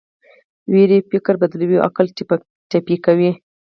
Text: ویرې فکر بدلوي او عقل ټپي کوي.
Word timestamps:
ویرې 0.71 0.99
فکر 1.11 1.33
بدلوي 1.41 1.77
او 1.79 1.85
عقل 1.87 2.05
ټپي 2.69 2.95
کوي. 3.05 3.31